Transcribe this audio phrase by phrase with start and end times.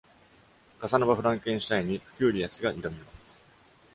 [0.79, 3.39] カサノバ・フランケンシュタインにフューリアスが挑みます。